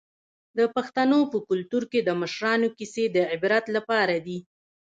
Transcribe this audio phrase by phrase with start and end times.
[0.57, 4.39] د پښتنو په کلتور کې د مشرانو کیسې د عبرت لپاره دي.